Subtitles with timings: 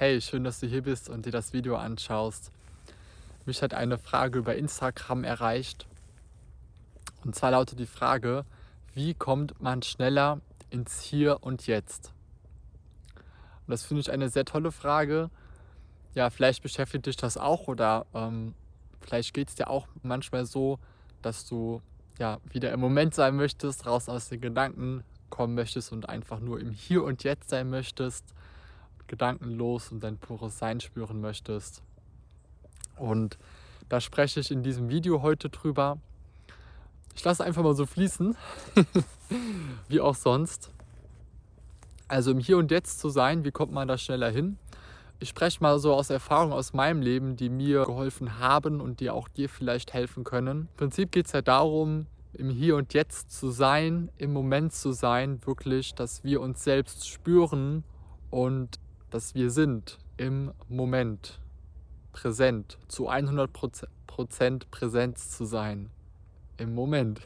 [0.00, 2.52] Hey, schön, dass du hier bist und dir das Video anschaust.
[3.46, 5.88] Mich hat eine Frage über Instagram erreicht.
[7.24, 8.44] Und zwar lautet die Frage,
[8.94, 10.40] wie kommt man schneller
[10.70, 12.12] ins Hier und Jetzt?
[13.16, 15.30] Und das finde ich eine sehr tolle Frage.
[16.14, 18.54] Ja, vielleicht beschäftigt dich das auch oder ähm,
[19.00, 20.78] vielleicht geht es dir auch manchmal so,
[21.22, 21.82] dass du
[22.20, 26.60] ja wieder im Moment sein möchtest, raus aus den Gedanken kommen möchtest und einfach nur
[26.60, 28.32] im Hier und Jetzt sein möchtest,
[29.08, 31.82] gedankenlos und dein pures Sein spüren möchtest.
[32.96, 33.38] Und
[33.88, 35.98] da spreche ich in diesem Video heute drüber.
[37.14, 38.36] Ich lasse einfach mal so fließen,
[39.88, 40.70] wie auch sonst.
[42.06, 44.58] Also im Hier und Jetzt zu sein, wie kommt man da schneller hin?
[45.20, 49.10] Ich spreche mal so aus Erfahrungen aus meinem Leben, die mir geholfen haben und die
[49.10, 50.68] auch dir vielleicht helfen können.
[50.70, 54.92] Im Prinzip geht es ja darum, im Hier und Jetzt zu sein, im Moment zu
[54.92, 57.82] sein, wirklich, dass wir uns selbst spüren
[58.30, 58.78] und
[59.10, 61.40] dass wir sind im Moment
[62.12, 65.90] präsent, zu 100% Präsenz zu sein
[66.56, 67.20] im Moment.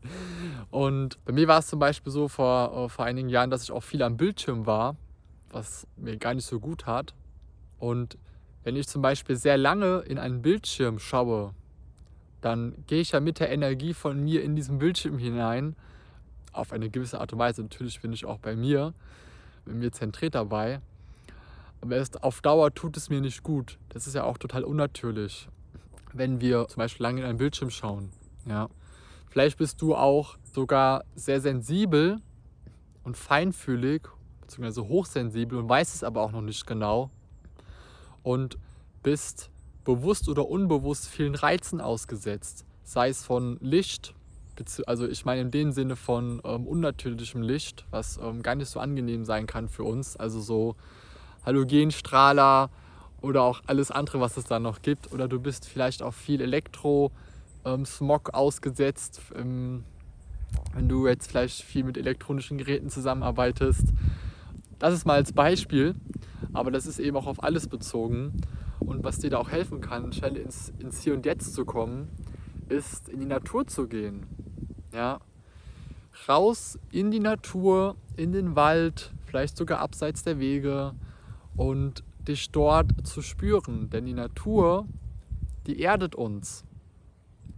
[0.70, 3.72] und bei mir war es zum Beispiel so vor, äh, vor einigen Jahren, dass ich
[3.72, 4.96] auch viel am Bildschirm war,
[5.50, 7.14] was mir gar nicht so gut hat.
[7.78, 8.16] Und
[8.62, 11.52] wenn ich zum Beispiel sehr lange in einen Bildschirm schaue,
[12.40, 15.76] dann gehe ich ja mit der Energie von mir in diesen Bildschirm hinein,
[16.52, 17.62] auf eine gewisse Art und Weise.
[17.62, 18.94] Natürlich bin ich auch bei mir,
[19.64, 20.80] mit mir zentriert dabei.
[21.80, 23.78] Aber erst auf Dauer tut es mir nicht gut.
[23.88, 25.48] Das ist ja auch total unnatürlich,
[26.12, 28.10] wenn wir zum Beispiel lange in einen Bildschirm schauen.
[28.46, 28.68] Ja.
[29.28, 32.18] Vielleicht bist du auch sogar sehr sensibel
[33.04, 34.02] und feinfühlig,
[34.40, 37.10] beziehungsweise hochsensibel und weißt es aber auch noch nicht genau.
[38.22, 38.58] Und
[39.02, 39.50] bist
[39.84, 42.66] bewusst oder unbewusst vielen Reizen ausgesetzt.
[42.82, 44.14] Sei es von Licht,
[44.86, 48.80] also ich meine in dem Sinne von ähm, unnatürlichem Licht, was ähm, gar nicht so
[48.80, 50.16] angenehm sein kann für uns.
[50.16, 50.76] Also so
[51.44, 52.70] Halogenstrahler
[53.20, 55.12] oder auch alles andere, was es da noch gibt.
[55.12, 57.10] Oder du bist vielleicht auch viel Elektro-
[57.64, 57.84] ähm,
[58.32, 59.20] ausgesetzt.
[59.34, 59.84] Ähm,
[60.74, 63.92] wenn du jetzt vielleicht viel mit elektronischen Geräten zusammenarbeitest.
[64.78, 65.94] Das ist mal als Beispiel,
[66.52, 68.40] aber das ist eben auch auf alles bezogen.
[68.78, 72.08] Und was dir da auch helfen kann, schnell ins, ins Hier und Jetzt zu kommen,
[72.68, 74.26] ist in die Natur zu gehen.
[74.92, 75.20] Ja?
[76.28, 80.94] Raus in die Natur, in den Wald, vielleicht sogar abseits der Wege
[81.56, 83.90] und dich dort zu spüren.
[83.90, 84.86] Denn die Natur,
[85.66, 86.64] die erdet uns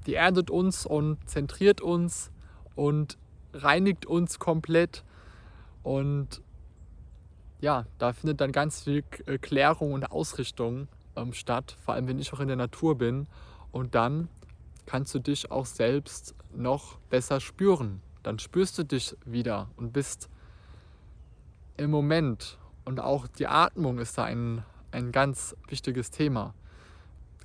[0.06, 2.30] die erdet uns und zentriert uns
[2.74, 3.18] und
[3.52, 5.04] reinigt uns komplett.
[5.82, 6.42] Und
[7.60, 12.18] ja, da findet dann ganz viel äh, Klärung und Ausrichtung ähm, statt, vor allem wenn
[12.18, 13.26] ich auch in der Natur bin.
[13.70, 14.28] Und dann
[14.86, 18.02] kannst du dich auch selbst noch besser spüren.
[18.22, 20.28] Dann spürst du dich wieder und bist
[21.76, 22.58] im Moment.
[22.84, 26.54] Und auch die Atmung ist da ein, ein ganz wichtiges Thema.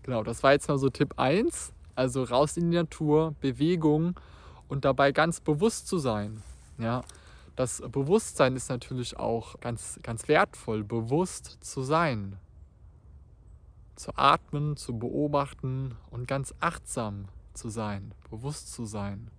[0.03, 1.73] Genau, das war jetzt mal so Tipp 1.
[1.95, 4.19] Also raus in die Natur, Bewegung
[4.67, 6.43] und dabei ganz bewusst zu sein.
[6.77, 7.03] Ja,
[7.55, 12.37] das Bewusstsein ist natürlich auch ganz, ganz wertvoll, bewusst zu sein.
[13.95, 19.31] Zu atmen, zu beobachten und ganz achtsam zu sein, bewusst zu sein.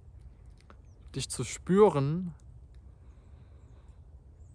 [1.15, 2.35] Dich zu spüren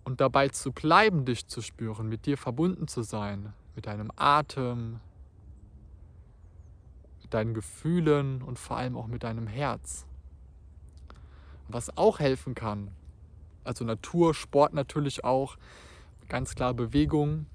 [0.03, 4.99] und dabei zu bleiben, dich zu spüren, mit dir verbunden zu sein, mit deinem Atem,
[7.33, 10.05] deinen Gefühlen und vor allem auch mit deinem Herz.
[11.67, 12.91] Was auch helfen kann,
[13.63, 15.57] also Natur, Sport natürlich auch,
[16.29, 17.45] ganz klar Bewegung.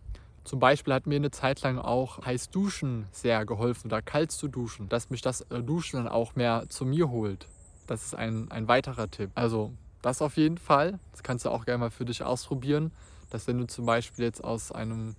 [0.44, 4.48] Zum Beispiel hat mir eine Zeit lang auch heiß Duschen sehr geholfen, da kalt zu
[4.48, 7.46] duschen, dass mich das äh, Duschen dann auch mehr zu mir holt.
[7.86, 9.30] Das ist ein, ein weiterer Tipp.
[9.34, 9.72] Also
[10.02, 10.98] das auf jeden Fall.
[11.12, 12.92] Das kannst du auch gerne mal für dich ausprobieren,
[13.30, 15.16] dass wenn du zum Beispiel jetzt aus einem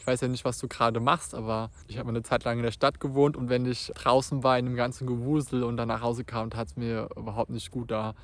[0.00, 2.62] ich weiß ja nicht, was du gerade machst, aber ich habe eine Zeit lang in
[2.62, 6.00] der Stadt gewohnt und wenn ich draußen war in dem ganzen Gewusel und dann nach
[6.00, 7.90] Hause kam, tat es mir überhaupt nicht gut.
[7.90, 8.14] Da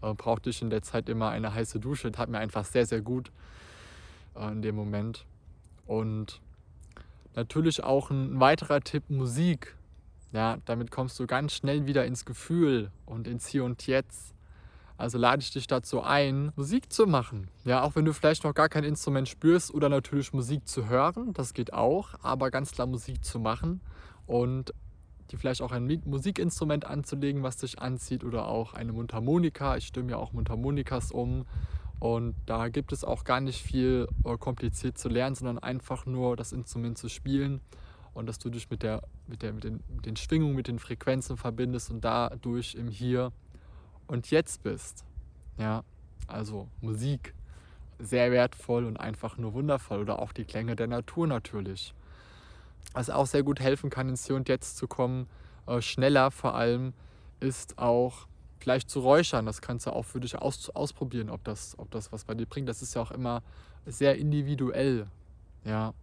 [0.00, 2.10] äh, brauchte ich in der Zeit immer eine heiße Dusche.
[2.10, 3.30] Tat mir einfach sehr, sehr gut
[4.34, 5.26] äh, in dem Moment.
[5.86, 6.40] Und
[7.34, 9.76] natürlich auch ein weiterer Tipp, Musik.
[10.32, 14.32] Ja, damit kommst du ganz schnell wieder ins Gefühl und ins Hier und Jetzt.
[14.98, 17.48] Also lade ich dich dazu ein, Musik zu machen.
[17.64, 21.34] Ja, auch wenn du vielleicht noch gar kein Instrument spürst oder natürlich Musik zu hören,
[21.34, 23.80] das geht auch, aber ganz klar Musik zu machen
[24.26, 24.72] und
[25.30, 29.76] dir vielleicht auch ein Musikinstrument anzulegen, was dich anzieht oder auch eine Mundharmonika.
[29.76, 31.44] Ich stimme ja auch Mundharmonikas um
[31.98, 36.36] und da gibt es auch gar nicht viel äh, kompliziert zu lernen, sondern einfach nur
[36.36, 37.60] das Instrument zu spielen
[38.14, 40.78] und dass du dich mit, der, mit, der, mit, den, mit den Schwingungen, mit den
[40.78, 43.32] Frequenzen verbindest und dadurch im Hier
[44.06, 45.04] und jetzt bist.
[45.58, 45.84] Ja,
[46.26, 47.34] also Musik
[47.98, 50.00] sehr wertvoll und einfach nur wundervoll.
[50.00, 51.94] Oder auch die Klänge der Natur natürlich.
[52.92, 55.26] Was auch sehr gut helfen kann, ins Hier und Jetzt zu kommen,
[55.66, 56.92] äh, schneller vor allem,
[57.40, 58.26] ist auch
[58.58, 59.46] vielleicht zu räuchern.
[59.46, 62.46] Das kannst du auch für dich aus, ausprobieren, ob das, ob das was bei dir
[62.46, 62.68] bringt.
[62.68, 63.42] Das ist ja auch immer
[63.86, 65.06] sehr individuell.
[65.64, 65.94] Ja.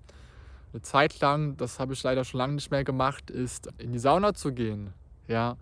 [0.71, 3.99] Eine Zeit lang, das habe ich leider schon lange nicht mehr gemacht, ist in die
[3.99, 4.93] Sauna zu gehen.
[5.27, 5.57] Ja.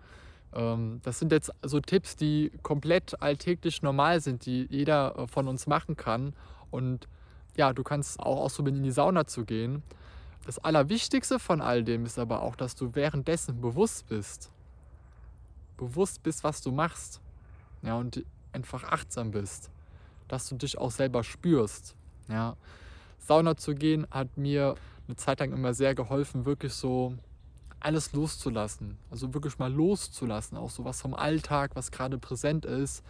[0.54, 5.48] Ähm, das sind jetzt so Tipps, die komplett alltäglich normal sind, die jeder äh, von
[5.48, 6.34] uns machen kann.
[6.70, 7.08] Und
[7.56, 9.82] ja, du kannst auch ausprobieren, in die Sauna zu gehen.
[10.44, 14.50] Das Allerwichtigste von all dem ist aber auch, dass du währenddessen bewusst bist.
[15.76, 17.20] Bewusst bist, was du machst.
[17.82, 19.70] Ja, und einfach achtsam bist.
[20.28, 21.94] Dass du dich auch selber spürst.
[22.28, 22.56] Ja.
[23.18, 24.74] Sauna zu gehen hat mir
[25.06, 27.14] eine Zeit lang immer sehr geholfen, wirklich so
[27.84, 28.98] alles loszulassen.
[29.10, 33.04] Also wirklich mal loszulassen, auch so was vom Alltag, was gerade präsent ist,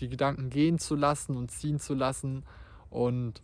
[0.00, 2.44] die Gedanken gehen zu lassen und ziehen zu lassen
[2.90, 3.42] und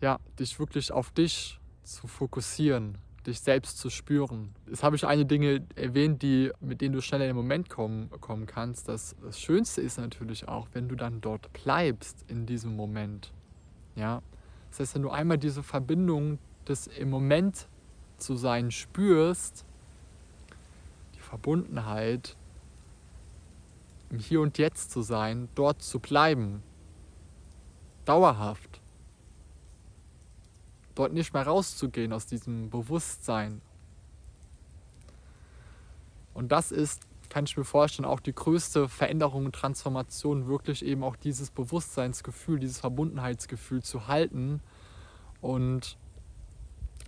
[0.00, 4.54] ja, dich wirklich auf dich zu fokussieren, dich selbst zu spüren.
[4.68, 8.10] Jetzt habe ich einige Dinge erwähnt, die, mit denen du schneller in den Moment kommen,
[8.20, 8.88] kommen kannst.
[8.88, 13.32] Das, das Schönste ist natürlich auch, wenn du dann dort bleibst in diesem Moment.
[13.94, 14.22] Ja?
[14.70, 17.68] Das heißt, wenn du einmal diese Verbindung des im Moment
[18.20, 19.64] zu sein spürst,
[21.14, 22.36] die Verbundenheit,
[24.10, 26.62] im Hier und Jetzt zu sein, dort zu bleiben,
[28.04, 28.80] dauerhaft,
[30.94, 33.60] dort nicht mehr rauszugehen aus diesem Bewusstsein.
[36.34, 41.04] Und das ist, kann ich mir vorstellen, auch die größte Veränderung und Transformation, wirklich eben
[41.04, 44.60] auch dieses Bewusstseinsgefühl, dieses Verbundenheitsgefühl zu halten
[45.40, 45.96] und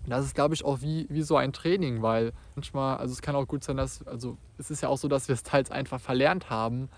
[0.06, 3.37] das ist, glaube ich, auch wie, wie so ein Training, weil manchmal, also es kann
[3.37, 6.00] auch gut sein, dass, also es ist ja auch so, dass wir es teils einfach
[6.00, 6.88] verlernt haben,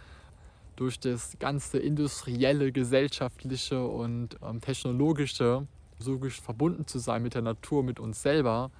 [0.77, 5.67] durch das ganze industrielle, gesellschaftliche und ähm, technologische
[5.99, 8.71] so verbunden zu sein mit der Natur, mit uns selber.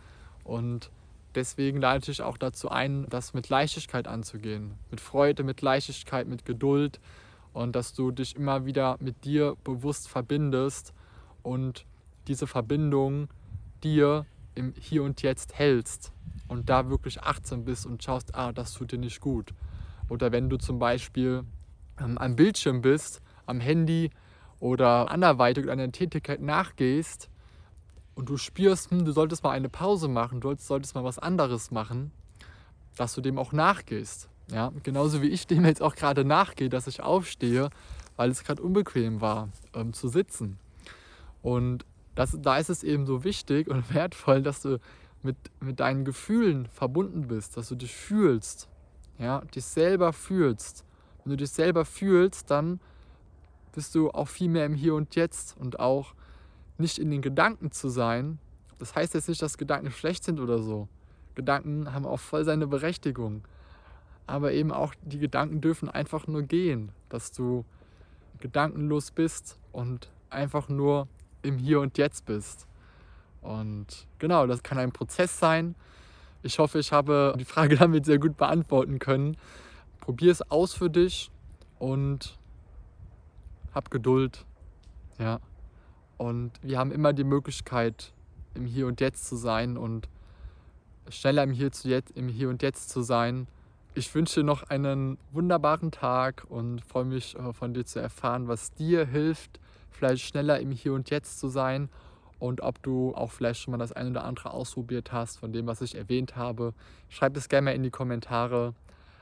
[0.43, 0.91] Und
[1.35, 4.75] deswegen lade ich auch dazu ein, das mit Leichtigkeit anzugehen.
[4.91, 7.01] Mit Freude, mit Leichtigkeit, mit Geduld.
[7.53, 10.93] Und dass du dich immer wieder mit dir bewusst verbindest
[11.43, 11.87] und
[12.27, 13.29] diese Verbindung
[13.85, 16.13] dir im Hier und Jetzt hältst
[16.49, 19.53] und da wirklich achtsam bist und schaust, ah, das tut dir nicht gut.
[20.09, 21.45] Oder wenn du zum Beispiel
[22.01, 24.11] ähm, am Bildschirm bist, am Handy
[24.61, 27.29] oder anderweitig einer Tätigkeit nachgehst
[28.15, 31.71] und du spürst, hm, du solltest mal eine Pause machen, du solltest mal was anderes
[31.71, 32.13] machen,
[32.97, 34.29] dass du dem auch nachgehst.
[34.51, 34.73] Ja?
[34.83, 37.71] Genauso wie ich dem jetzt auch gerade nachgehe, dass ich aufstehe,
[38.17, 40.59] weil es gerade unbequem war, ähm, zu sitzen.
[41.43, 41.85] Und
[42.15, 44.79] das, da ist es eben so wichtig und wertvoll, dass du
[45.23, 48.69] mit, mit deinen Gefühlen verbunden bist, dass du dich fühlst,
[49.19, 50.85] ja, dich selber fühlst.
[51.25, 52.81] Wenn du dich selber fühlst, dann
[53.73, 56.15] bist du auch viel mehr im Hier und Jetzt und auch
[56.79, 58.39] nicht in den Gedanken zu sein.
[58.79, 60.89] Das heißt jetzt nicht, dass Gedanken schlecht sind oder so.
[61.35, 63.43] Gedanken haben auch voll seine Berechtigung.
[64.27, 67.65] Aber eben auch die Gedanken dürfen einfach nur gehen, dass du
[68.41, 71.09] gedankenlos bist und einfach nur
[71.45, 72.67] im Hier und Jetzt bist.
[73.41, 75.75] Und genau, das kann ein Prozess sein.
[76.43, 79.37] Ich hoffe, ich habe die Frage damit sehr gut beantworten können.
[80.01, 81.31] Probier es aus für dich
[81.79, 82.39] und
[83.75, 84.45] hab Geduld.
[85.19, 85.41] Ja.
[86.17, 88.13] Und wir haben immer die Möglichkeit,
[88.55, 90.09] im Hier und Jetzt zu sein und
[91.09, 93.47] schneller im Hier, zu jetzt, im Hier und Jetzt zu sein.
[93.95, 98.49] Ich wünsche dir noch einen wunderbaren Tag und freue mich äh, von dir zu erfahren,
[98.49, 99.61] was dir hilft,
[99.95, 101.89] vielleicht schneller im Hier und Jetzt zu sein
[102.39, 105.67] und ob du auch vielleicht schon mal das eine oder andere ausprobiert hast von dem,
[105.67, 106.75] was ich erwähnt habe.
[107.09, 108.75] Schreib es gerne mal in die Kommentare.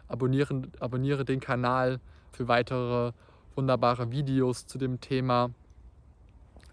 [0.09, 2.00] Abonniere, abonniere den Kanal
[2.33, 3.12] für weitere
[3.55, 5.50] wunderbare Videos zu dem Thema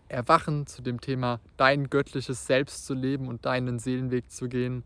[0.08, 4.84] Erwachen, zu dem Thema dein göttliches Selbst zu leben und deinen Seelenweg zu gehen.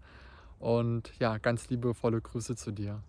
[0.60, 3.01] Und ja, ganz liebevolle Grüße zu dir.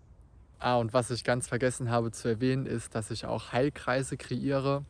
[0.59, 4.85] Ah, und was ich ganz vergessen habe zu erwähnen, ist, dass ich auch Heilkreise kreiere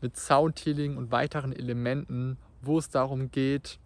[0.00, 3.78] mit Soundhealing und weiteren Elementen, wo es darum geht,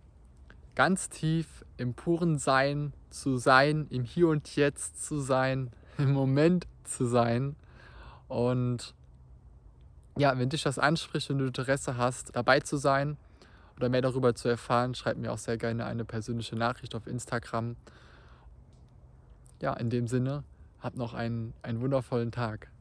[0.75, 6.67] ganz tief im puren Sein zu sein, im Hier und Jetzt zu sein, im Moment
[6.85, 7.57] zu sein.
[8.29, 8.95] Und
[10.19, 13.17] ja, wenn dich das anspricht, wenn du Interesse hast, dabei zu sein
[13.77, 17.77] oder mehr darüber zu erfahren, schreib mir auch sehr gerne eine persönliche Nachricht auf Instagram.
[19.61, 20.45] Ja, in dem Sinne,
[20.81, 22.72] hab noch einen, einen wundervollen Tag.